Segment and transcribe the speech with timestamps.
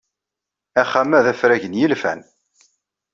[0.81, 2.19] Axxam-a d afrag n yilfan.